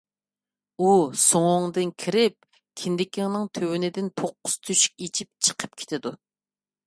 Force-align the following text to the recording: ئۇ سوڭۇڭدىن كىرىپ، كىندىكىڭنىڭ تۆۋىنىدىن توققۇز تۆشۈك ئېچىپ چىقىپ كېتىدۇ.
ئۇ 0.83 0.87
سوڭۇڭدىن 1.23 1.91
كىرىپ، 2.03 2.57
كىندىكىڭنىڭ 2.83 3.45
تۆۋىنىدىن 3.59 4.11
توققۇز 4.21 4.57
تۆشۈك 4.69 5.07
ئېچىپ 5.07 5.31
چىقىپ 5.49 5.79
كېتىدۇ. 5.83 6.17